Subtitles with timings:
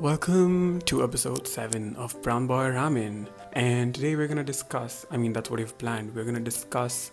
[0.00, 3.28] Welcome to episode 7 of Brown Boy Ramen.
[3.52, 6.14] And today we're gonna discuss, I mean, that's what we've planned.
[6.14, 7.10] We're gonna discuss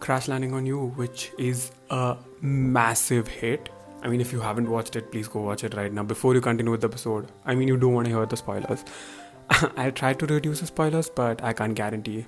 [0.00, 3.68] Crash Landing on You, which is a massive hit.
[4.02, 6.40] I mean, if you haven't watched it, please go watch it right now before you
[6.40, 7.30] continue with the episode.
[7.44, 8.86] I mean, you don't want to hear the spoilers.
[9.76, 12.24] I tried to reduce the spoilers, but I can't guarantee.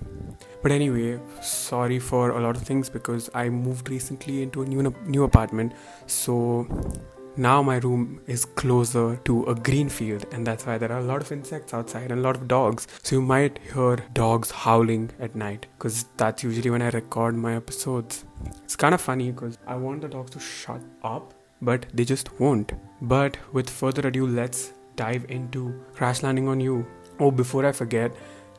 [0.62, 4.94] But anyway, sorry for a lot of things because I moved recently into a new
[5.06, 5.72] new apartment,
[6.06, 6.66] so
[7.36, 11.04] now my room is closer to a green field, and that's why there are a
[11.04, 12.86] lot of insects outside and a lot of dogs.
[13.02, 17.56] So you might hear dogs howling at night because that's usually when I record my
[17.56, 18.24] episodes.
[18.64, 22.40] It's kind of funny because I want the dogs to shut up, but they just
[22.40, 22.72] won't.
[23.02, 26.86] But with further ado, let's dive into Crash Landing on You.
[27.20, 28.12] Oh, before I forget,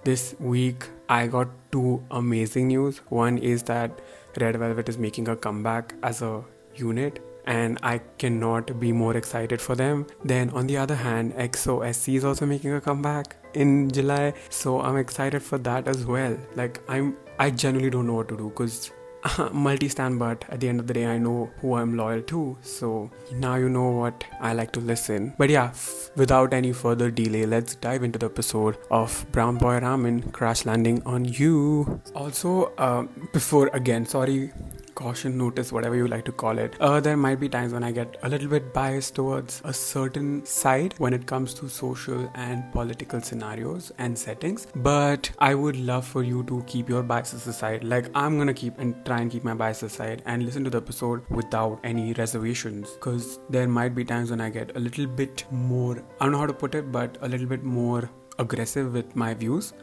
[0.04, 3.00] this week I got two amazing news.
[3.10, 4.00] One is that
[4.40, 6.44] Red Velvet is making a comeback as a
[6.76, 10.06] unit, and I cannot be more excited for them.
[10.24, 14.98] Then, on the other hand, EXO-SC is also making a comeback in July, so I'm
[14.98, 16.38] excited for that as well.
[16.56, 18.92] Like, I'm I genuinely don't know what to do because
[19.52, 22.58] multi stand but at the end of the day i know who i'm loyal to
[22.62, 27.10] so now you know what i like to listen but yeah f- without any further
[27.10, 32.72] delay let's dive into the episode of brown boy ramen crash landing on you also
[32.78, 34.52] uh, before again sorry
[34.98, 36.76] caution notice, whatever you like to call it.
[36.80, 40.44] Uh, there might be times when I get a little bit biased towards a certain
[40.46, 44.68] side when it comes to social and political scenarios and settings.
[44.76, 47.84] But I would love for you to keep your biases aside.
[47.84, 50.78] Like I'm gonna keep and try and keep my biases aside and listen to the
[50.78, 52.90] episode without any reservations.
[52.92, 56.40] Because there might be times when I get a little bit more I don't know
[56.40, 59.74] how to put it, but a little bit more aggressive with my views.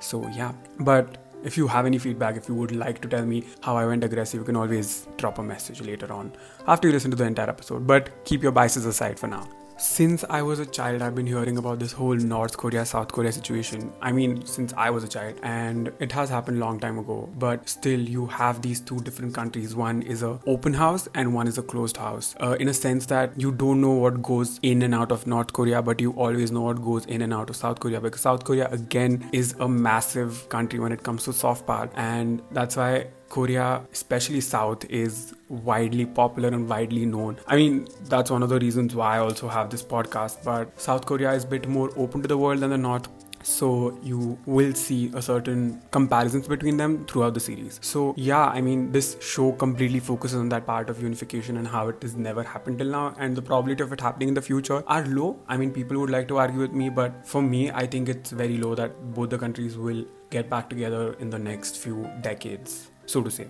[0.00, 0.52] So yeah.
[0.80, 3.86] But if you have any feedback, if you would like to tell me how I
[3.86, 6.32] went aggressive, you can always drop a message later on
[6.66, 7.86] after you listen to the entire episode.
[7.86, 9.48] But keep your biases aside for now.
[9.76, 13.32] Since I was a child, I've been hearing about this whole North Korea South Korea
[13.32, 13.92] situation.
[14.00, 17.28] I mean, since I was a child, and it has happened long time ago.
[17.38, 19.74] But still, you have these two different countries.
[19.74, 22.36] One is a open house, and one is a closed house.
[22.40, 25.52] Uh, in a sense that you don't know what goes in and out of North
[25.52, 28.44] Korea, but you always know what goes in and out of South Korea because South
[28.44, 33.08] Korea again is a massive country when it comes to soft power, and that's why
[33.34, 37.36] Korea, especially South, is widely popular and widely known.
[37.48, 40.44] I mean, that's one of the reasons why I also have this podcast.
[40.44, 43.08] But South Korea is a bit more open to the world than the North.
[43.42, 47.80] So you will see a certain comparisons between them throughout the series.
[47.82, 51.88] So yeah, I mean this show completely focuses on that part of unification and how
[51.88, 54.82] it has never happened till now and the probability of it happening in the future
[54.86, 55.36] are low.
[55.46, 58.30] I mean people would like to argue with me, but for me I think it's
[58.30, 62.90] very low that both the countries will get back together in the next few decades
[63.06, 63.46] so to say.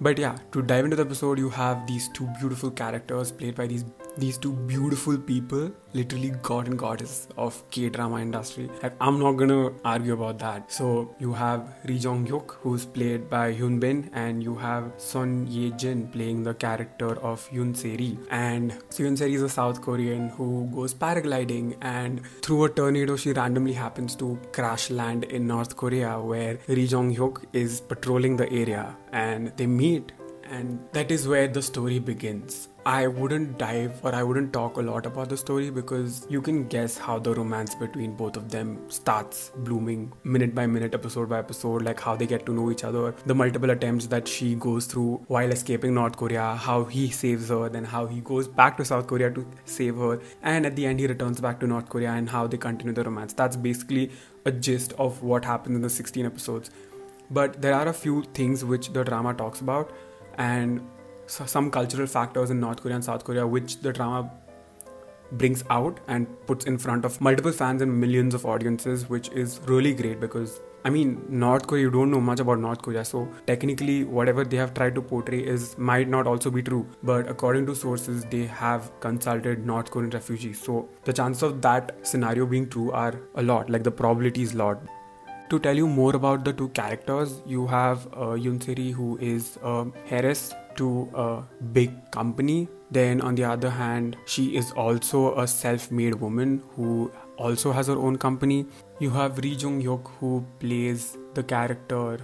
[0.00, 3.66] But yeah, to dive into the episode, you have these two beautiful characters played by
[3.66, 3.84] these
[4.18, 8.68] these two beautiful people, literally god and goddess of K-drama industry.
[9.00, 10.70] I'm not gonna argue about that.
[10.72, 15.46] So you have Ri Jong Hyuk, who's played by Hyun Bin, and you have Son
[15.46, 18.18] Ye Jin playing the character of Yoon Se-ri.
[18.30, 23.16] And so Yoon Se-ri is a South Korean who goes paragliding, and through a tornado,
[23.16, 28.36] she randomly happens to crash land in North Korea, where Ri Jong Hyuk is patrolling
[28.36, 30.12] the area, and they meet
[30.50, 32.68] and that is where the story begins.
[32.88, 36.66] I wouldn't dive or I wouldn't talk a lot about the story because you can
[36.68, 41.38] guess how the romance between both of them starts blooming minute by minute, episode by
[41.38, 44.86] episode, like how they get to know each other, the multiple attempts that she goes
[44.86, 48.86] through while escaping North Korea, how he saves her, then how he goes back to
[48.86, 52.12] South Korea to save her, and at the end he returns back to North Korea
[52.12, 53.34] and how they continue the romance.
[53.34, 54.12] That's basically
[54.46, 56.70] a gist of what happens in the 16 episodes.
[57.30, 59.92] But there are a few things which the drama talks about
[60.38, 60.80] and
[61.28, 64.30] some cultural factors in North Korea and South Korea, which the drama
[65.32, 69.60] brings out and puts in front of multiple fans and millions of audiences, which is
[69.66, 73.04] really great because I mean North Korea you don't know much about North Korea.
[73.04, 76.86] So technically whatever they have tried to portray is might not also be true.
[77.02, 80.62] But according to sources they have consulted North Korean refugees.
[80.62, 83.68] So the chances of that scenario being true are a lot.
[83.68, 84.80] Like the probability is a lot.
[85.50, 89.58] To tell you more about the two characters, you have uh, Yoon Se-ri, who is
[89.62, 91.42] a heiress to a
[91.72, 92.68] big company.
[92.90, 97.88] Then, on the other hand, she is also a self made woman who also has
[97.88, 98.66] her own company.
[98.98, 102.18] You have Ri Jung Hyuk, who plays the character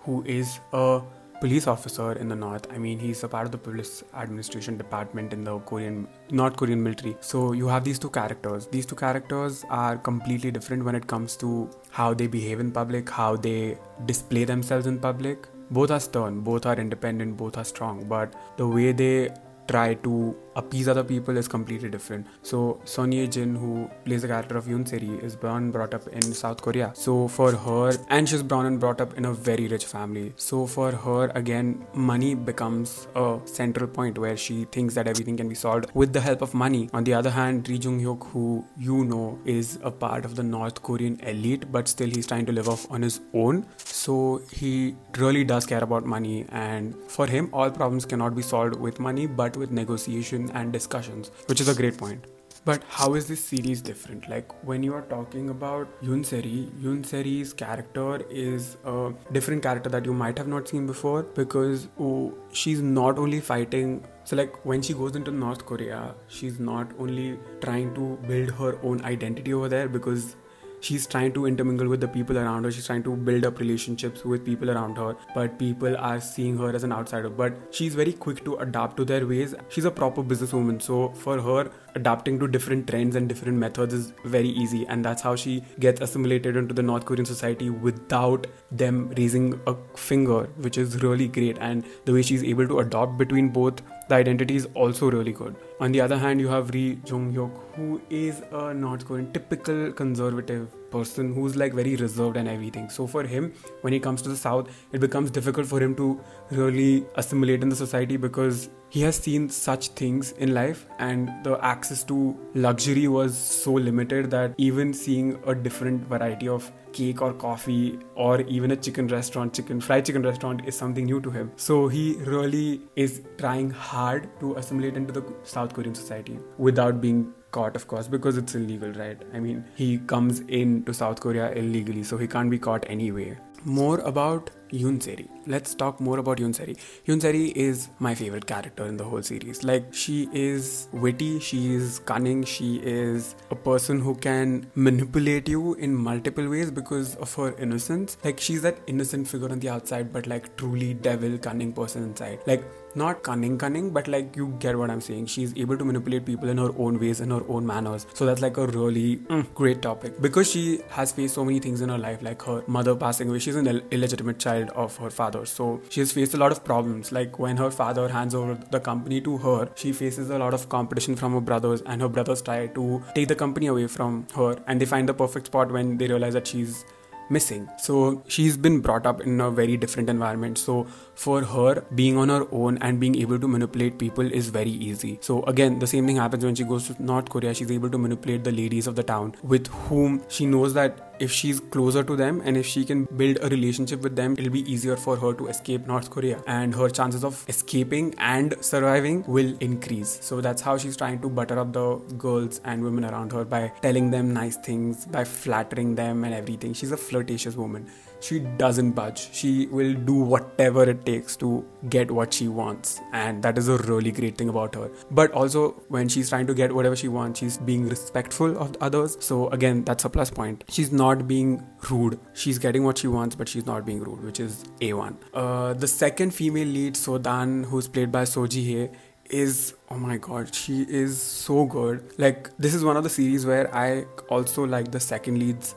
[0.00, 1.00] who is a
[1.40, 2.66] police officer in the north.
[2.72, 6.82] I mean, he's a part of the police administration department in the Korean, North Korean
[6.82, 7.16] military.
[7.20, 8.66] So you have these two characters.
[8.66, 13.08] These two characters are completely different when it comes to how they behave in public,
[13.08, 15.46] how they display themselves in public.
[15.70, 19.30] Both are stern, both are independent, both are strong, but the way they
[19.66, 22.26] try to appease other people is completely different.
[22.42, 25.94] So Son Ye Jin, who plays the character of Yoon Seri, is born and brought
[25.94, 26.92] up in South Korea.
[26.94, 30.32] So for her, and she's born and brought up in a very rich family.
[30.36, 35.48] So for her, again, money becomes a central point where she thinks that everything can
[35.48, 36.88] be solved with the help of money.
[36.92, 40.42] On the other hand, Ri Jung Hyuk, who you know is a part of the
[40.42, 43.66] North Korean elite, but still he's trying to live off on his own.
[43.84, 48.76] So he really does care about money, and for him, all problems cannot be solved
[48.76, 52.24] with money, but with negotiation and discussions, which is a great point.
[52.64, 54.28] But how is this series different?
[54.28, 59.88] Like when you are talking about Yoon Seri, Yoon Seri's character is a different character
[59.88, 64.62] that you might have not seen before because oh, she's not only fighting so like
[64.66, 69.54] when she goes into North Korea, she's not only trying to build her own identity
[69.54, 70.36] over there because
[70.80, 72.70] she's trying to intermingle with the people around her.
[72.70, 75.16] She's trying to build up relationships with people around her.
[75.34, 77.28] But people are seeing her as an outsider.
[77.28, 79.54] But she's very quick to adapt to their ways.
[79.68, 80.80] She's a proper businesswoman.
[80.82, 84.86] So for her adapting to different trends and different methods is very easy.
[84.86, 89.74] And that's how she gets assimilated into the north korean society without them raising a
[89.96, 91.58] finger which is really great.
[91.60, 95.54] And the way she's able to adopt between both the identity is also really good.
[95.80, 99.92] On the other hand, you have Ri Jung Hyuk, who is a North Korean typical
[99.92, 102.88] conservative person who's like very reserved and everything.
[102.88, 103.52] So for him,
[103.82, 106.18] when he comes to the South, it becomes difficult for him to
[106.50, 111.62] really assimilate in the society because he has seen such things in life and the
[111.62, 117.32] access to luxury was so limited that even seeing a different variety of cake or
[117.32, 121.50] coffee or even a chicken restaurant chicken fried chicken restaurant is something new to him
[121.56, 127.32] so he really is trying hard to assimilate into the south korean society without being
[127.50, 129.20] caught, of course, because it's illegal, right?
[129.32, 133.38] I mean, he comes into South Korea illegally, so he can't be caught anyway.
[133.68, 135.28] More about Yoon Seri.
[135.46, 136.74] Let's talk more about Yoon Seri.
[137.06, 139.62] Yoon Seri is my favorite character in the whole series.
[139.62, 145.74] Like she is witty, she is cunning, she is a person who can manipulate you
[145.74, 148.16] in multiple ways because of her innocence.
[148.24, 152.40] Like she's that innocent figure on the outside, but like truly devil cunning person inside.
[152.46, 152.64] Like
[152.94, 155.26] not cunning cunning but like you get what i'm saying.
[155.26, 158.06] She's able to manipulate people in her own ways in her own manners.
[158.14, 160.20] So that's like a really mm, great topic.
[160.20, 163.38] Because she has faced so many things in her life like her mother passing away
[163.38, 165.44] she's an Ill- illegitimate child of her father.
[165.46, 167.12] So she has faced a lot of problems.
[167.12, 170.68] Like when her father hands over the company to her she faces a lot of
[170.68, 174.56] competition from her brothers and her brothers try to take the company away from her
[174.66, 176.84] and they find the perfect spot when they realize that she's
[177.30, 177.68] missing.
[177.78, 180.58] So she's been brought up in a very different environment.
[180.58, 180.86] So
[181.18, 185.18] for her, being on her own and being able to manipulate people is very easy.
[185.20, 187.54] So again, the same thing happens when she goes to North Korea.
[187.54, 191.32] She's able to manipulate the ladies of the town with whom she knows that if
[191.32, 194.70] she's closer to them and if she can build a relationship with them, it'll be
[194.72, 196.40] easier for her to escape North Korea.
[196.46, 200.18] And her chances of escaping and surviving will increase.
[200.22, 203.72] So that's how she's trying to butter up the girls and women around her by
[203.82, 206.74] telling them nice things, by flattering them and everything.
[206.74, 209.32] She's a flirtatious woman she doesn't budge.
[209.32, 213.00] She will do whatever it takes to get what she wants.
[213.12, 214.90] And that is a really great thing about her.
[215.10, 219.16] But also, when she's trying to get whatever she wants, she's being respectful of others.
[219.20, 220.64] So, again, that's a plus point.
[220.68, 222.18] She's not being rude.
[222.34, 225.16] She's getting what she wants, but she's not being rude, which is A1.
[225.32, 228.90] Uh, the second female lead, Sodan, who's played by Seo Ji Hye,
[229.30, 233.44] is oh my god she is so good like this is one of the series
[233.44, 235.74] where i also like the second leads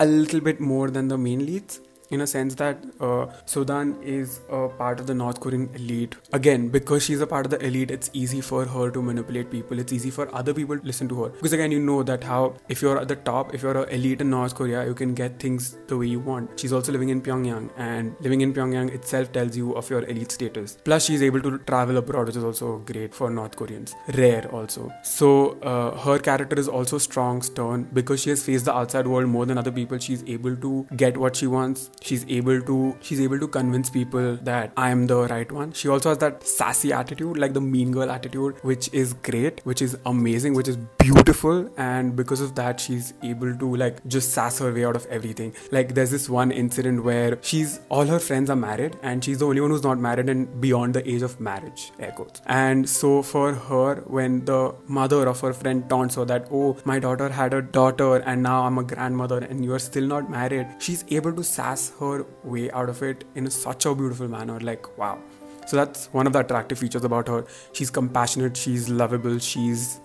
[0.00, 1.80] a little bit more than the main leads
[2.14, 6.16] in a sense that uh, Sodan is a part of the North Korean elite.
[6.32, 9.78] Again, because she's a part of the elite, it's easy for her to manipulate people.
[9.78, 11.28] It's easy for other people to listen to her.
[11.30, 14.20] Because again, you know that how if you're at the top, if you're an elite
[14.20, 16.58] in North Korea, you can get things the way you want.
[16.58, 20.32] She's also living in Pyongyang, and living in Pyongyang itself tells you of your elite
[20.32, 20.78] status.
[20.84, 23.94] Plus, she's able to travel abroad, which is also great for North Koreans.
[24.14, 24.92] Rare also.
[25.02, 29.28] So uh, her character is also strong, stern, because she has faced the outside world
[29.28, 29.98] more than other people.
[29.98, 34.36] She's able to get what she wants she's able to she's able to convince people
[34.42, 35.72] that I am the right one.
[35.72, 39.82] She also has that sassy attitude, like the mean girl attitude, which is great, which
[39.82, 44.58] is amazing, which is beautiful, and because of that, she's able to like just sass
[44.58, 45.54] her way out of everything.
[45.72, 49.46] Like there's this one incident where she's all her friends are married, and she's the
[49.46, 52.42] only one who's not married and beyond the age of marriage, air quotes.
[52.46, 56.98] And so for her, when the mother of her friend taunts her that, oh, my
[56.98, 61.04] daughter had a daughter and now I'm a grandmother and you're still not married, she's
[61.10, 64.58] able to sass her way out of it in such a beautiful manner.
[64.60, 65.18] Like, wow.
[65.66, 67.46] So that's one of the attractive features about her.
[67.72, 69.98] She's compassionate, she's lovable, she's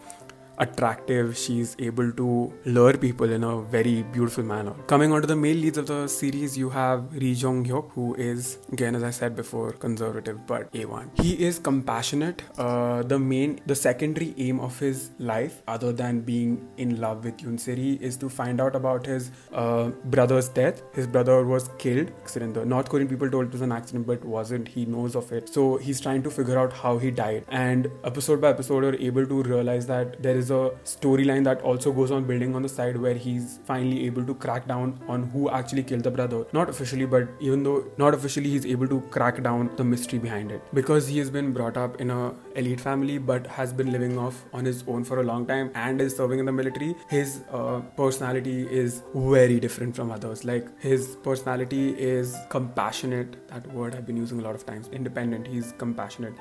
[0.60, 1.38] attractive.
[1.38, 4.74] She's able to lure people in a very beautiful manner.
[4.88, 8.16] Coming on to the male leads of the series, you have Ri Jong Hyuk, who
[8.16, 11.20] is, again, as I said before, conservative but A1.
[11.22, 12.44] He is compassionate.
[12.58, 17.38] Uh, the main, the secondary aim of his life, other than being in love with
[17.38, 20.82] Yoon Seri, is to find out about his uh, brother's death.
[20.94, 22.12] His brother was killed.
[22.22, 22.54] Accident.
[22.54, 24.68] The North Korean people told it was an accident, but wasn't.
[24.68, 25.50] He knows of it.
[25.50, 27.46] So he's trying to figure out how he died.
[27.50, 31.92] And episode by episode, you're able to realize that there is a storyline that also
[31.92, 35.50] goes on building on the side where he's finally able to crack down on who
[35.50, 36.46] actually killed the brother.
[36.54, 40.52] Not officially, but even though not officially, he's able to crack down the mystery behind
[40.52, 44.18] it because he has been brought up in a elite family, but has been living
[44.18, 46.96] off on his own for a long time and is serving in the military.
[47.10, 50.46] His uh, personality is very different from others.
[50.46, 53.48] Like his personality is compassionate.
[53.50, 54.88] That word I've been using a lot of times.
[54.90, 55.48] Independent.
[55.48, 56.34] He's compassionate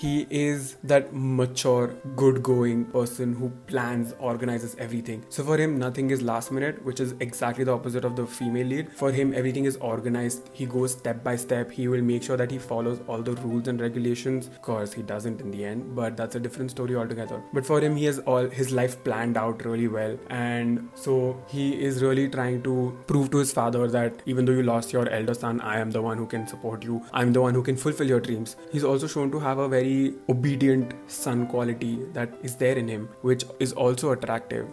[0.00, 5.22] he is that mature, good going person who plans, organizes everything.
[5.28, 8.66] So for him, nothing is last minute, which is exactly the opposite of the female
[8.66, 8.90] lead.
[8.94, 10.48] For him, everything is organized.
[10.54, 11.70] He goes step by step.
[11.70, 14.46] He will make sure that he follows all the rules and regulations.
[14.46, 17.42] Of course, he doesn't in the end, but that's a different story altogether.
[17.52, 20.16] But for him, he has all his life planned out really well.
[20.30, 24.62] And so he is really trying to prove to his father that even though you
[24.62, 27.04] lost your elder son, I am the one who can support you.
[27.12, 28.56] I'm the one who can fulfill your dreams.
[28.72, 32.88] He's also shown to have a very very obedient son quality that is there in
[32.88, 34.66] him, which is also attractive.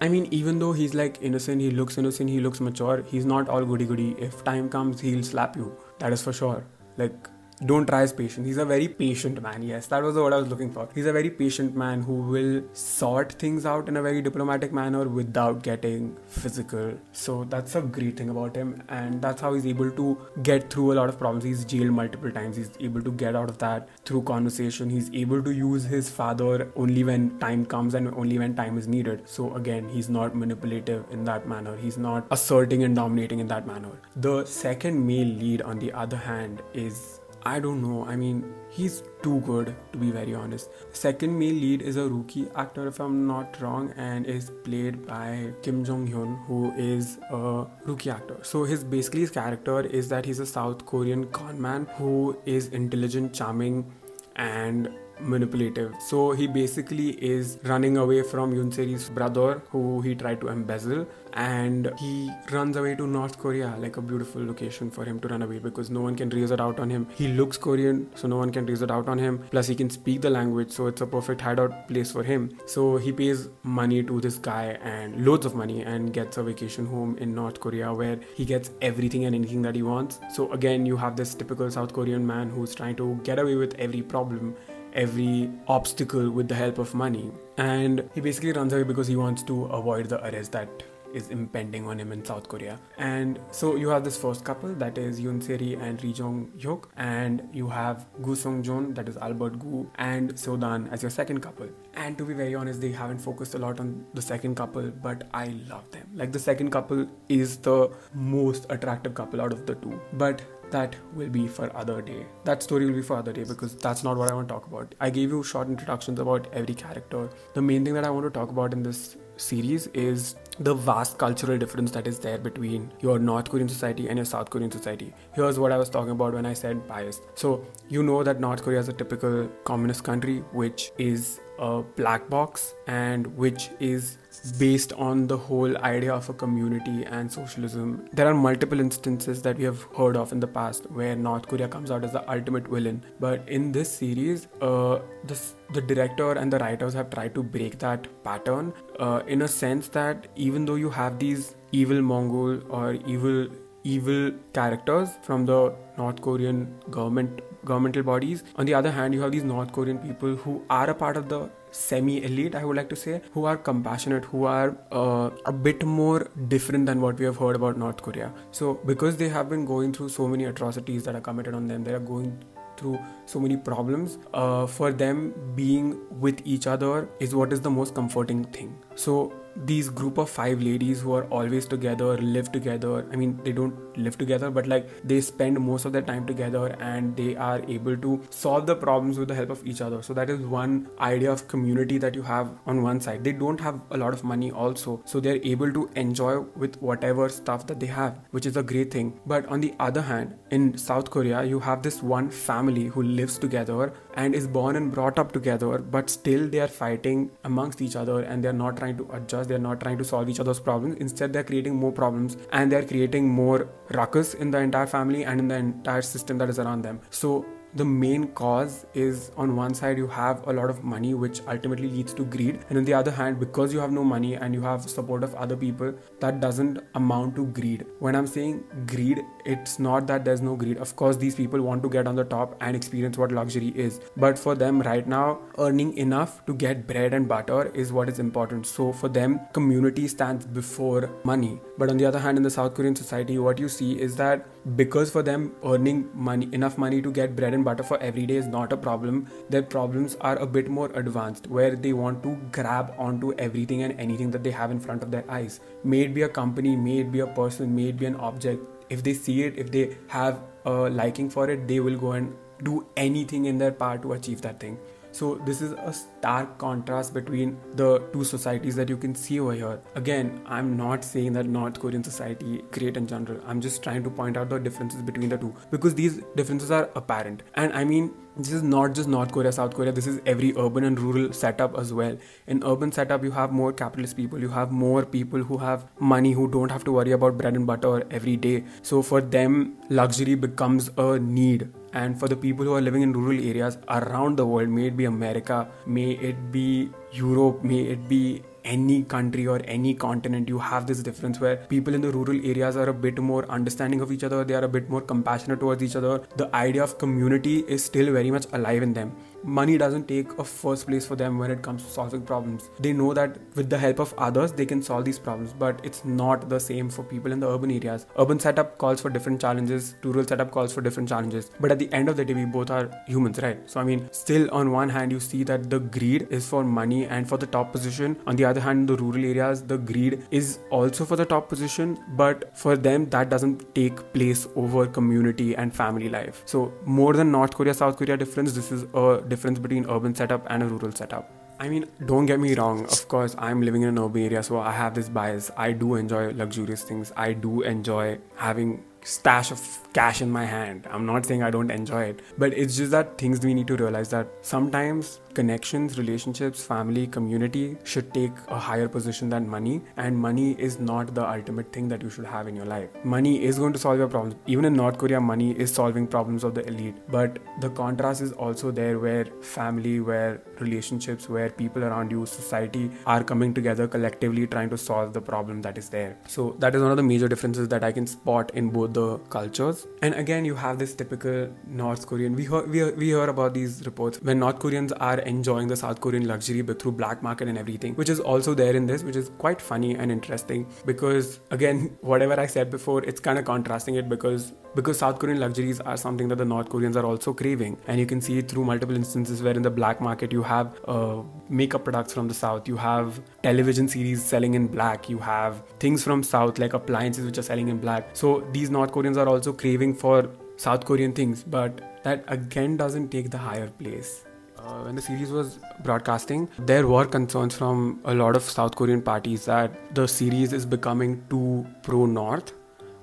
[0.00, 3.48] I mean, even though he's like innocent, he looks innocent, he looks mature, he's not
[3.48, 4.16] all goody goody.
[4.18, 5.76] If time comes, he'll slap you.
[6.00, 6.64] That is for sure.
[6.96, 7.28] Like,
[7.66, 8.46] don't try his patience.
[8.46, 9.62] He's a very patient man.
[9.62, 10.88] Yes, that was the word I was looking for.
[10.94, 15.08] He's a very patient man who will sort things out in a very diplomatic manner
[15.08, 16.92] without getting physical.
[17.12, 20.92] So that's a great thing about him, and that's how he's able to get through
[20.92, 21.44] a lot of problems.
[21.44, 22.56] He's jailed multiple times.
[22.56, 24.90] He's able to get out of that through conversation.
[24.90, 28.88] He's able to use his father only when time comes and only when time is
[28.88, 29.28] needed.
[29.28, 31.76] So again, he's not manipulative in that manner.
[31.76, 33.92] He's not asserting and dominating in that manner.
[34.16, 38.04] The second male lead, on the other hand, is I don't know.
[38.04, 40.70] I mean, he's too good to be very honest.
[40.92, 45.52] second male lead is a rookie actor, if I'm not wrong, and is played by
[45.62, 48.38] Kim Jong Hyun, who is a rookie actor.
[48.42, 52.68] So his basically his character is that he's a South Korean con man who is
[52.68, 53.92] intelligent, charming,
[54.36, 54.88] and
[55.20, 55.94] manipulative.
[56.00, 61.06] So he basically is running away from Yoon Seri's brother, who he tried to embezzle,
[61.34, 65.42] and he runs away to North Korea, like a beautiful location for him to run
[65.42, 67.06] away because no one can it out on him.
[67.14, 69.38] He looks Korean, so no one can it out on him.
[69.50, 72.56] Plus, he can speak the language, so it's a perfect hideout place for him.
[72.66, 76.86] So he pays money to this guy and loads of money and gets a vacation
[76.86, 80.20] home in North Korea where he gets everything and anything that he wants.
[80.32, 83.74] So again, you have this typical South Korean man who's trying to get away with
[83.78, 84.54] every problem
[84.94, 87.30] every obstacle with the help of money.
[87.56, 90.68] And he basically runs away because he wants to avoid the arrest that
[91.12, 92.78] is impending on him in South Korea.
[92.98, 96.88] And so you have this first couple that is Yoon Seri and Ri Jong Hyuk,
[96.96, 101.40] and you have Gu Song Joon that is Albert Gu and Sodan as your second
[101.40, 101.68] couple.
[101.94, 105.28] And to be very honest, they haven't focused a lot on the second couple, but
[105.34, 106.08] I love them.
[106.14, 110.00] Like the second couple is the most attractive couple out of the two.
[110.14, 110.42] But
[110.72, 114.02] that will be for other day that story will be for other day because that's
[114.02, 117.28] not what i want to talk about i gave you short introductions about every character
[117.54, 121.18] the main thing that i want to talk about in this series is the vast
[121.18, 125.12] cultural difference that is there between your North Korean society and your South Korean society.
[125.34, 127.22] Here's what I was talking about when I said biased.
[127.34, 132.28] So, you know that North Korea is a typical communist country, which is a black
[132.28, 134.18] box and which is
[134.58, 138.08] based on the whole idea of a community and socialism.
[138.12, 141.68] There are multiple instances that we have heard of in the past where North Korea
[141.68, 146.52] comes out as the ultimate villain, but in this series, uh, this, the director and
[146.52, 150.80] the writers have tried to break that pattern uh, in a sense that even though
[150.86, 153.46] you have these evil Mongol or evil
[153.84, 158.42] evil characters from the North Korean government governmental bodies.
[158.56, 161.28] On the other hand, you have these North Korean people who are a part of
[161.28, 165.52] the semi elite, I would like to say, who are compassionate, who are uh, a
[165.52, 168.32] bit more different than what we have heard about North Korea.
[168.50, 171.84] So, because they have been going through so many atrocities that are committed on them,
[171.84, 172.36] they are going
[172.76, 177.70] through so many problems uh, for them being with each other is what is the
[177.70, 183.06] most comforting thing so these group of five ladies who are always together live together.
[183.12, 186.76] I mean they don't live together but like they spend most of their time together
[186.80, 190.02] and they are able to solve the problems with the help of each other.
[190.02, 193.24] So that is one idea of community that you have on one side.
[193.24, 197.28] They don't have a lot of money also so they're able to enjoy with whatever
[197.28, 199.20] stuff that they have which is a great thing.
[199.26, 203.38] But on the other hand in south korea you have this one family who lives
[203.38, 207.96] together and is born and brought up together but still they are fighting amongst each
[207.96, 210.96] other and they're not trying to adjust they're not trying to solve each other's problems.
[210.98, 215.40] Instead they're creating more problems and they're creating more ruckus in the entire family and
[215.40, 217.00] in the entire system that is around them.
[217.10, 217.44] So
[217.74, 221.88] the main cause is on one side you have a lot of money which ultimately
[221.88, 224.60] leads to greed and on the other hand because you have no money and you
[224.60, 227.86] have support of other people that doesn't amount to greed.
[227.98, 231.82] When i'm saying greed it's not that there's no greed of course these people want
[231.82, 235.38] to get on the top and experience what luxury is but for them right now
[235.58, 240.06] earning enough to get bread and butter is what is important so for them community
[240.08, 243.68] stands before money but on the other hand in the south korean society what you
[243.68, 244.46] see is that
[244.76, 248.36] because for them earning money enough money to get bread and butter for every day
[248.36, 249.26] is not a problem.
[249.50, 253.98] Their problems are a bit more advanced, where they want to grab onto everything and
[253.98, 255.60] anything that they have in front of their eyes.
[255.84, 258.62] May it be a company, may it be a person, may it be an object.
[258.92, 260.72] If they see it, if they have a
[261.02, 264.60] liking for it, they will go and do anything in their power to achieve that
[264.60, 264.78] thing.
[265.12, 269.52] So, this is a stark contrast between the two societies that you can see over
[269.52, 269.80] here.
[269.94, 273.40] Again, I'm not saying that North Korean society great in general.
[273.46, 276.88] I'm just trying to point out the differences between the two because these differences are
[276.96, 277.42] apparent.
[277.54, 280.84] And I mean, this is not just North Korea, South Korea, this is every urban
[280.84, 282.16] and rural setup as well.
[282.46, 286.32] In urban setup, you have more capitalist people, you have more people who have money
[286.32, 288.64] who don't have to worry about bread and butter every day.
[288.80, 293.12] So for them, luxury becomes a need and for the people who are living in
[293.12, 298.08] rural areas around the world may it be america may it be europe may it
[298.08, 302.38] be any country or any continent you have this difference where people in the rural
[302.44, 305.60] areas are a bit more understanding of each other they are a bit more compassionate
[305.60, 306.22] towards each other.
[306.36, 309.12] The idea of community is still very much alive in them
[309.44, 312.70] money doesn't take a first place for them when it comes to solving problems.
[312.80, 316.04] They know that with the help of others, they can solve these problems, but it's
[316.04, 318.06] not the same for people in the urban areas.
[318.18, 321.50] Urban setup calls for different challenges, rural setup calls for different challenges.
[321.60, 323.58] But at the end of the day, we both are humans, right?
[323.70, 327.06] So, I mean, still on one hand, you see that the greed is for money
[327.06, 328.16] and for the top position.
[328.26, 331.98] On the other hand, the rural areas, the greed is also for the top position,
[332.16, 336.42] but for them, that doesn't take place over community and family life.
[336.46, 340.46] So, more than North Korea, South Korea difference, this is a difference between urban setup
[340.50, 341.30] and a rural setup.
[341.62, 342.84] I mean, don't get me wrong.
[342.86, 345.50] Of course, I'm living in an urban area, so I have this bias.
[345.56, 347.12] I do enjoy luxurious things.
[347.16, 349.60] I do enjoy having stash of
[349.92, 350.86] cash in my hand.
[350.90, 353.76] I'm not saying I don't enjoy it, but it's just that things we need to
[353.76, 360.16] realize that sometimes connections, relationships, family, community should take a higher position than money, and
[360.16, 362.88] money is not the ultimate thing that you should have in your life.
[363.04, 364.34] Money is going to solve your problems.
[364.46, 368.32] Even in North Korea, money is solving problems of the elite, but the contrast is
[368.32, 374.46] also there where family, where relationships, where people around you, society are coming together collectively
[374.46, 376.18] trying to solve the problem that is there.
[376.28, 379.18] So, that is one of the major differences that I can spot in both the
[379.30, 379.86] cultures.
[380.02, 382.34] And again, you have this typical North Korean.
[382.34, 386.00] We hear, we, we hear about these reports when North Koreans are enjoying the South
[386.00, 389.16] Korean luxury but through black market and everything, which is also there in this, which
[389.16, 393.96] is quite funny and interesting because again, whatever I said before, it's kind of contrasting
[393.96, 397.76] it because because South Korean luxuries are something that the North Koreans are also craving,
[397.86, 400.80] and you can see it through multiple instances where in the black market you have
[400.88, 405.62] uh, makeup products from the South, you have television series selling in black, you have
[405.78, 408.08] things from South like appliances which are selling in black.
[408.14, 413.10] So these North Koreans are also craving for South Korean things, but that again doesn't
[413.10, 414.24] take the higher place.
[414.58, 419.02] Uh, when the series was broadcasting, there were concerns from a lot of South Korean
[419.02, 422.52] parties that the series is becoming too pro North,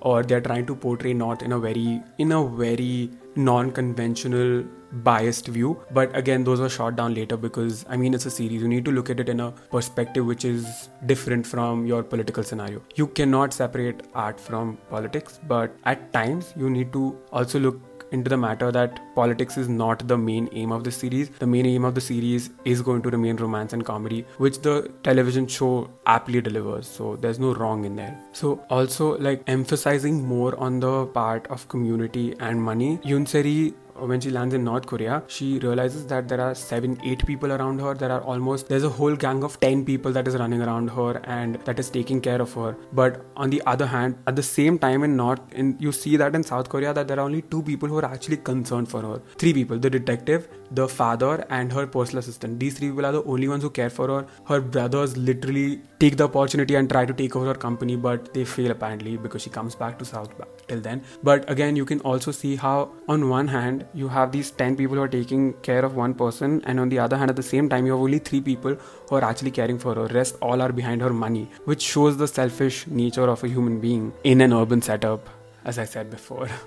[0.01, 5.79] or they're trying to portray North in a very in a very non-conventional biased view
[5.91, 8.85] but again those were shot down later because i mean it's a series you need
[8.85, 13.07] to look at it in a perspective which is different from your political scenario you
[13.07, 17.79] cannot separate art from politics but at times you need to also look
[18.11, 21.29] into the matter that politics is not the main aim of the series.
[21.29, 24.91] The main aim of the series is going to remain romance and comedy, which the
[25.03, 26.87] television show aptly delivers.
[26.87, 28.19] So there's no wrong in there.
[28.33, 32.97] So also like emphasizing more on the part of community and money.
[33.03, 36.97] Yoon Se-ri Uh, when she lands in North Korea, she realizes that there are seven,
[37.03, 37.93] eight people around her.
[37.93, 41.21] There are almost there's a whole gang of ten people that is running around her
[41.25, 42.75] and that is taking care of her.
[42.93, 46.35] But on the other hand, at the same time in North, in you see that
[46.35, 49.21] in South Korea that there are only two people who are actually concerned for her.
[49.37, 52.59] Three people: the detective, the father, and her personal assistant.
[52.59, 54.25] These three people are the only ones who care for her.
[54.53, 58.45] Her brothers literally take the opportunity and try to take over her company, but they
[58.45, 60.37] fail apparently because she comes back to South
[60.69, 61.03] till then.
[61.23, 64.95] But again, you can also see how, on one hand, you have these 10 people
[64.95, 67.69] who are taking care of one person, and on the other hand, at the same
[67.69, 68.75] time, you have only three people
[69.09, 70.07] who are actually caring for her.
[70.07, 74.13] Rest all are behind her money, which shows the selfish nature of a human being
[74.23, 75.29] in an urban setup,
[75.65, 76.47] as I said before.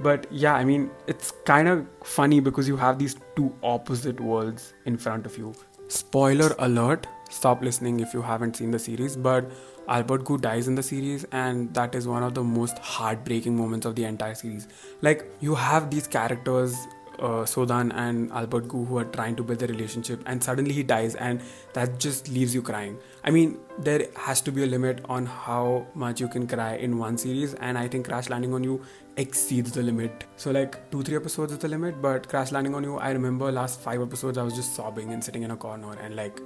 [0.00, 4.74] but yeah i mean it's kind of funny because you have these two opposite worlds
[4.84, 5.54] in front of you
[5.88, 9.50] spoiler alert stop listening if you haven't seen the series but
[9.88, 13.86] albert gu dies in the series and that is one of the most heartbreaking moments
[13.86, 14.68] of the entire series
[15.02, 16.86] like you have these characters
[17.18, 20.82] uh, Sodan and Albert Gu who are trying to build a relationship, and suddenly he
[20.82, 21.40] dies, and
[21.72, 22.98] that just leaves you crying.
[23.24, 26.98] I mean, there has to be a limit on how much you can cry in
[26.98, 28.82] one series, and I think Crash Landing on You
[29.16, 30.24] exceeds the limit.
[30.36, 33.50] So, like, two, three episodes is the limit, but Crash Landing on You, I remember
[33.50, 36.40] last five episodes, I was just sobbing and sitting in a corner and like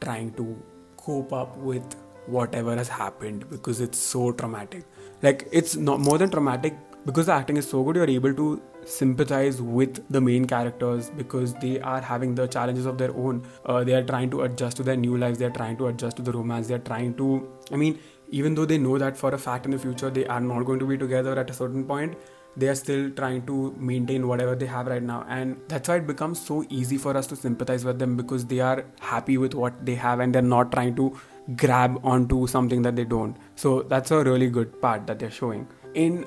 [0.00, 0.60] trying to
[0.96, 1.96] cope up with
[2.28, 4.84] whatever has happened because it's so traumatic.
[5.22, 8.62] Like, it's not more than traumatic because the acting is so good, you're able to
[8.84, 13.46] sympathize with the main characters because they are having the challenges of their own.
[13.64, 16.16] Uh, they are trying to adjust to their new lives, they are trying to adjust
[16.16, 17.98] to the romance, they are trying to, I mean,
[18.30, 20.78] even though they know that for a fact in the future they are not going
[20.78, 22.16] to be together at a certain point,
[22.56, 26.06] they are still trying to maintain whatever they have right now and that's why it
[26.06, 29.84] becomes so easy for us to sympathize with them because they are happy with what
[29.86, 31.16] they have and they're not trying to
[31.56, 33.36] grab onto something that they don't.
[33.56, 35.66] So that's a really good part that they're showing.
[35.94, 36.26] In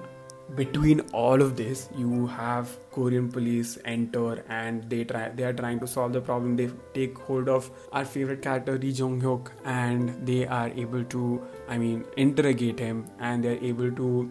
[0.55, 5.79] between all of this you have korean police enter and they try they are trying
[5.79, 6.55] to solve the problem.
[6.57, 11.41] They take hold of our favorite character lee jong hyuk and they are able to
[11.69, 14.29] i mean interrogate him and they're able to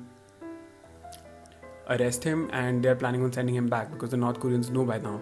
[1.88, 4.98] arrest him and they're planning on sending him back because the north koreans know by
[4.98, 5.20] now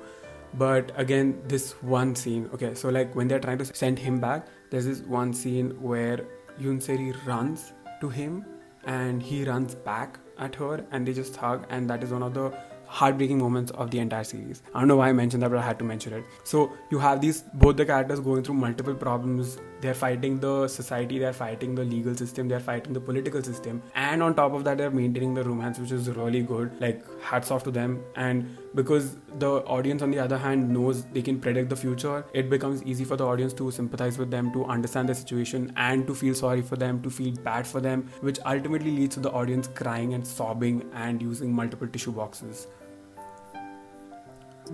[0.55, 4.47] but again this one scene okay so like when they're trying to send him back
[4.71, 6.25] there's this one scene where
[6.61, 8.45] yoon seri runs to him
[8.87, 12.35] and he runs back at her and they just hug and that is one of
[12.35, 12.53] the
[12.89, 14.63] heartbreaking moments of the entire series.
[14.75, 16.25] I don't know why I mentioned that, but I had to mention it.
[16.45, 19.59] So you have these both the characters going through multiple problems.
[19.81, 24.23] They're fighting the society, they're fighting the legal system, they're fighting the political system, and
[24.23, 26.81] on top of that, they're maintaining the romance, which is really good.
[26.81, 28.03] Like hats off to them.
[28.17, 32.51] And because the audience, on the other hand, knows they can predict the future, it
[32.51, 36.15] becomes easy for the audience to sympathize with them, to understand the situation, and to
[36.15, 39.69] feel sorry for them, to feel bad for them, which ultimately leads to the audience
[39.69, 42.67] crying and sobbing and using multiple tissue boxes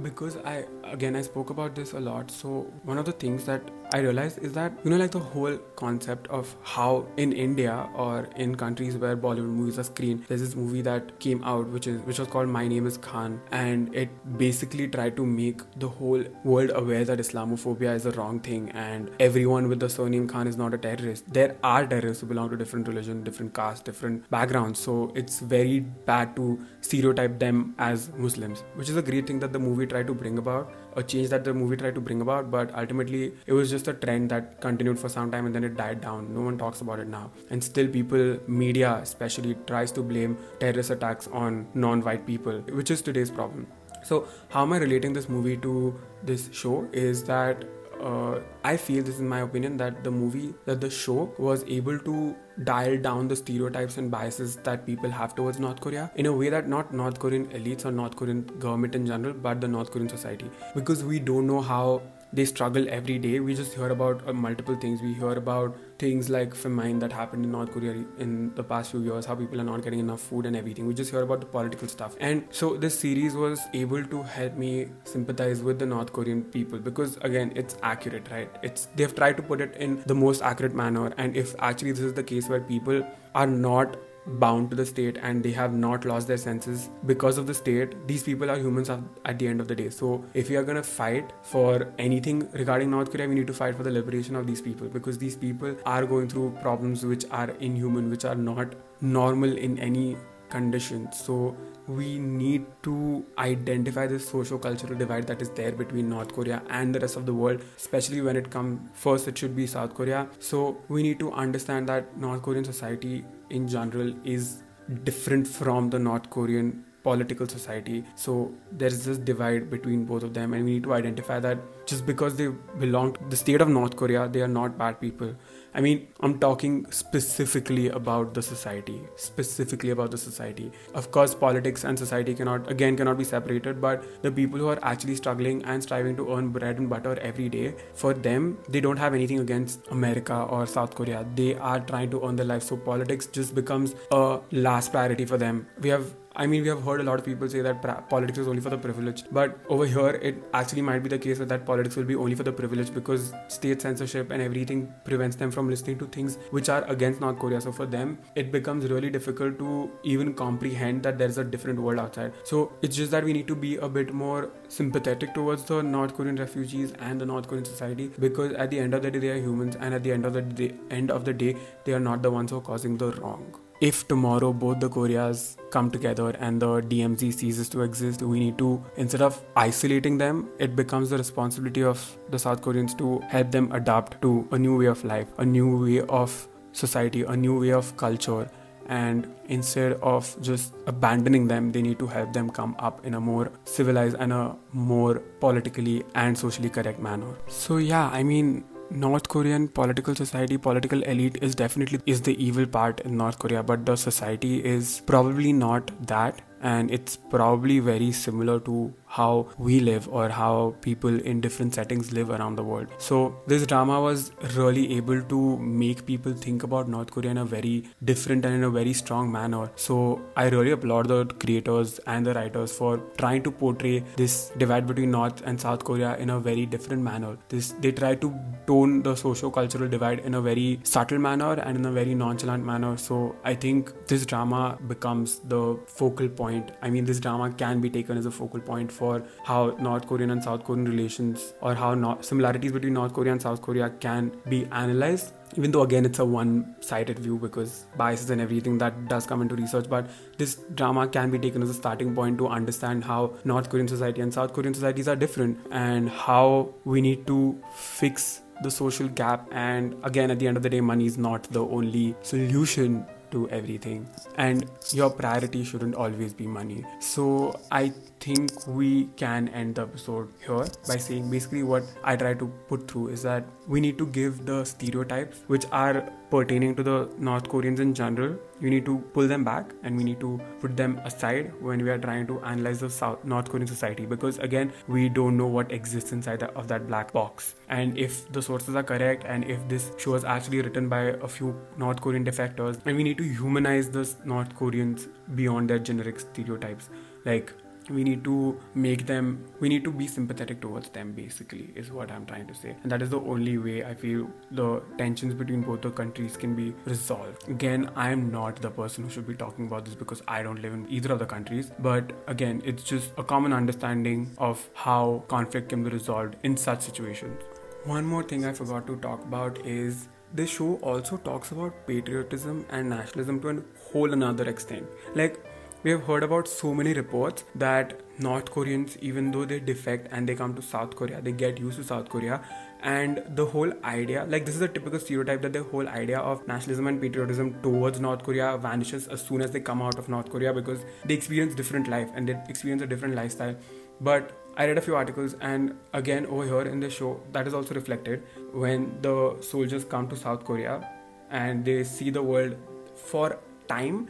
[0.02, 2.30] because I again I spoke about this a lot.
[2.30, 5.56] So one of the things that I realized is that you know like the whole
[5.76, 10.56] concept of how in India or in countries where Bollywood movies are screened, there's this
[10.56, 14.08] movie that came out which is which was called My Name Is Khan, and it
[14.38, 19.10] basically tried to make the whole world aware that Islamophobia is a wrong thing and
[19.20, 21.32] everyone with the surname Khan is not a terrorist.
[21.32, 24.80] There are terrorists who belong to different religion, different caste, different backgrounds.
[24.80, 29.52] So it's very bad to stereotype them as Muslims, which is a great thing that
[29.52, 32.50] the movie tried to bring about, a change that the movie tried to bring about,
[32.50, 35.76] but ultimately it was just a trend that continued for some time and then it
[35.76, 36.33] died down.
[36.35, 37.30] No one talks about it now.
[37.50, 42.90] And still, people, media especially, tries to blame terrorist attacks on non white people, which
[42.90, 43.66] is today's problem.
[44.02, 46.87] So, how am I relating this movie to this show?
[46.92, 47.64] Is that
[48.04, 51.98] uh, I feel this is my opinion that the movie that the show was able
[52.00, 56.32] to dial down the stereotypes and biases that people have towards North Korea in a
[56.32, 59.90] way that not North Korean elites or North Korean government in general, but the North
[59.90, 60.50] Korean society.
[60.74, 62.02] Because we don't know how
[62.34, 63.38] they struggle every day.
[63.38, 65.00] We just hear about uh, multiple things.
[65.00, 69.00] We hear about things like famine that happened in North Korea in the past few
[69.00, 70.86] years, how people are not getting enough food and everything.
[70.86, 72.16] We just hear about the political stuff.
[72.20, 76.78] And so this series was able to help me sympathize with the North Korean people
[76.78, 78.50] because again, it's accurate, right?
[78.62, 81.12] It's they've tried to put it in the most accurate manner.
[81.16, 85.18] And if actually this is the case where people are not bound to the state
[85.22, 88.90] and they have not lost their senses because of the state these people are humans
[88.90, 89.90] at the end of the day.
[89.90, 93.52] So if we are going to fight for anything regarding north korea we need to
[93.52, 97.24] fight for the liberation of these people because these people are going through problems which
[97.30, 100.16] are inhuman which are not normal in any
[100.48, 101.08] condition.
[101.12, 101.56] So
[101.87, 107.00] we need to identify this socio-cultural divide that is there between north korea and the
[107.00, 110.26] rest of the world especially when it comes first it should be south korea.
[110.38, 114.62] So we need to understand that north korean society in general is
[115.04, 118.02] different from the north korean political society.
[118.16, 122.06] So there's this divide between both of them, and we need to identify that just
[122.06, 125.34] because they belong to the state of North Korea, they are not bad people.
[125.76, 130.70] I mean, I'm talking specifically about the society, specifically about the society.
[130.94, 134.78] Of course, politics and society cannot, again, cannot be separated, but the people who are
[134.82, 138.96] actually struggling and striving to earn bread and butter every day, for them, they don't
[138.96, 141.26] have anything against America or South Korea.
[141.34, 142.62] They are trying to earn their life.
[142.62, 145.66] So politics just becomes a last priority for them.
[145.80, 148.38] We have I mean, we have heard a lot of people say that pra- politics
[148.38, 151.64] is only for the privileged, but over here, it actually might be the case that,
[151.64, 155.70] politics will be only for the privileged because state censorship and everything prevents them from
[155.70, 157.60] listening to things which are against North Korea.
[157.60, 162.00] So for them, it becomes really difficult to even comprehend that there's a different world
[162.00, 162.32] outside.
[162.42, 166.16] So it's just that we need to be a bit more sympathetic towards the North
[166.16, 169.30] Korean refugees and the North Korean society because at the end of the day, they
[169.30, 172.00] are humans, and at the end of the day, end of the day, they are
[172.00, 176.30] not the ones who are causing the wrong if tomorrow both the Koreas come together
[176.40, 181.10] and the DMZ ceases to exist, we need to, instead of isolating them, it becomes
[181.10, 185.04] the responsibility of the South Koreans to help them adapt to a new way of
[185.04, 188.50] life, a new way of society, a new way of culture.
[188.86, 193.20] And instead of just abandoning them, they need to help them come up in a
[193.20, 197.34] more civilized and a more politically and socially correct manner.
[197.48, 198.64] So, yeah, I mean,
[198.94, 203.62] North Korean political society, political elite is definitely is the evil part in North Korea,
[203.62, 209.79] but the society is probably not that and it's probably very similar to how we
[209.88, 212.88] live or how people in different settings live around the world.
[212.98, 217.44] So, this drama was really able to make people think about North Korea in a
[217.44, 219.70] very different and in a very strong manner.
[219.77, 224.87] So, I really applaud the creators and the writers for trying to portray this divide
[224.87, 227.37] between North and South Korea in a very different manner.
[227.48, 228.33] This they try to
[228.66, 232.96] tone the socio-cultural divide in a very subtle manner and in a very nonchalant manner.
[232.96, 236.72] So, I think this drama becomes the focal point.
[236.83, 239.03] I mean, this drama can be taken as a focal point for
[239.44, 243.62] how North Korean and South Korean relations or how similarities between North Korea and South
[243.62, 245.32] Korea can be analyzed.
[245.56, 249.42] Even though, again, it's a one sided view because biases and everything that does come
[249.42, 253.20] into research, but this drama can be taken as a starting point to understand how
[253.44, 257.40] North Korean society and South Korean societies are different and how we need to
[257.74, 259.48] fix the social gap.
[259.52, 263.48] And again at the end of the day money is not the only solution to
[263.50, 264.08] everything.
[264.36, 266.84] And your priority shouldn't always be money.
[267.00, 267.26] So
[267.70, 267.92] i
[268.24, 272.88] think we can end the episode here by saying basically what I try to put
[272.90, 277.48] through is that we need to give the stereotypes which are pertaining to the North
[277.48, 278.37] Koreans in general.
[278.60, 281.90] We need to pull them back and we need to put them aside when we
[281.90, 285.70] are trying to analyze the South North Korean society because again we don't know what
[285.70, 287.54] exists inside the, of that black box.
[287.68, 291.28] And if the sources are correct and if this show is actually written by a
[291.28, 296.20] few North Korean defectors, and we need to humanize the North Koreans beyond their generic
[296.20, 296.88] stereotypes.
[297.24, 297.52] Like
[297.90, 302.10] we need to make them we need to be sympathetic towards them basically is what
[302.10, 302.76] i'm trying to say.
[302.82, 306.54] And that is the only way i feel the tensions between both the countries can
[306.54, 307.48] be resolved.
[307.48, 310.62] Again i am not the person who should be talking about this because i don't
[310.62, 311.70] live in either of the countries.
[311.78, 316.80] But again it's just a common understanding of how conflict can be resolved in such
[316.82, 317.42] situations.
[317.84, 322.66] One more thing i forgot to talk about is this show also talks about patriotism
[322.70, 324.84] and nationalism to a whole another extent.
[325.14, 325.38] Like
[325.84, 330.26] we have heard about so many reports that North Koreans, even though they defect and
[330.26, 332.40] they come to South Korea, they get used to South Korea.
[332.82, 336.46] And the whole idea, like this is a typical stereotype that the whole idea of
[336.48, 340.30] nationalism and patriotism towards North Korea vanishes as soon as they come out of North
[340.30, 343.54] Korea because they experience different life and they experience a different lifestyle.
[344.00, 347.52] But I read a few articles, and again, over here in the show, that is
[347.54, 350.88] also reflected when the soldiers come to South Korea
[351.30, 352.56] and they see the world
[352.94, 354.08] for time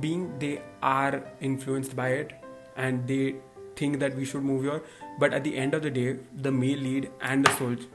[0.00, 2.32] being they are influenced by it
[2.76, 3.36] and they
[3.76, 4.82] think that we should move here.
[5.18, 7.86] But at the end of the day the male lead and the soldier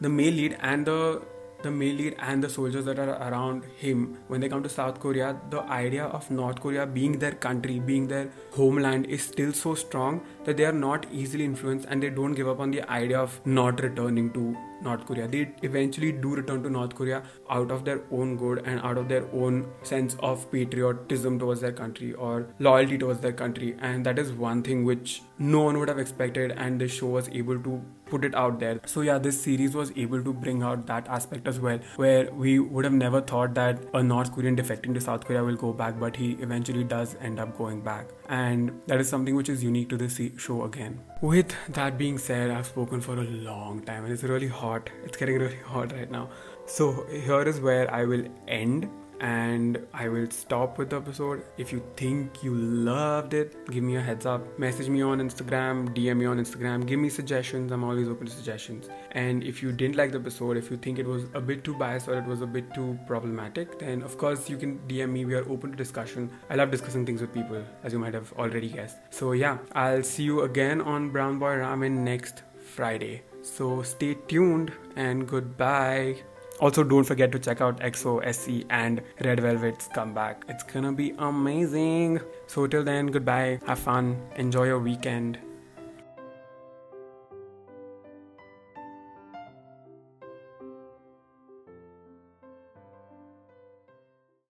[0.00, 1.22] the male lead and the
[1.64, 5.00] the male lead and the soldiers that are around him when they come to south
[5.04, 9.74] korea the idea of north korea being their country being their homeland is still so
[9.74, 13.18] strong that they are not easily influenced and they don't give up on the idea
[13.18, 15.26] of not returning to North Korea.
[15.26, 19.08] They eventually do return to North Korea out of their own good and out of
[19.08, 23.76] their own sense of patriotism towards their country or loyalty towards their country.
[23.80, 27.28] And that is one thing which no one would have expected, and the show was
[27.30, 27.82] able to
[28.14, 28.80] put it out there.
[28.86, 32.58] So, yeah, this series was able to bring out that aspect as well, where we
[32.58, 35.98] would have never thought that a North Korean defecting to South Korea will go back,
[35.98, 38.08] but he eventually does end up going back.
[38.28, 41.00] And that is something which is unique to this show again.
[41.20, 44.90] With that being said, I've spoken for a long time and it's really hot.
[45.04, 46.28] It's getting really hot right now.
[46.66, 48.88] So, here is where I will end
[49.24, 51.44] and I will stop with the episode.
[51.56, 54.58] If you think you loved it, give me a heads up.
[54.58, 57.72] Message me on Instagram, DM me on Instagram, give me suggestions.
[57.72, 58.90] I'm always open to suggestions.
[59.12, 61.74] And if you didn't like the episode, if you think it was a bit too
[61.74, 65.24] biased or it was a bit too problematic, then of course you can DM me.
[65.24, 66.30] We are open to discussion.
[66.50, 68.98] I love discussing things with people, as you might have already guessed.
[69.08, 73.22] So yeah, I'll see you again on Brown Boy Ramen next Friday.
[73.40, 76.16] So stay tuned and goodbye.
[76.60, 80.44] Also, don't forget to check out EXO, SC, and Red Velvet's comeback.
[80.48, 82.20] It's gonna be amazing.
[82.46, 83.60] So, till then, goodbye.
[83.66, 84.16] Have fun.
[84.36, 85.38] Enjoy your weekend.